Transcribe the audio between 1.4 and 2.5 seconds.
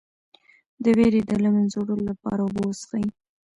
له منځه وړلو لپاره